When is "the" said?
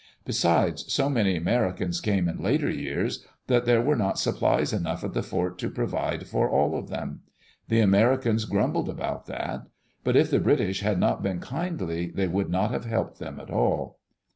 5.13-5.21, 7.67-7.81, 10.31-10.39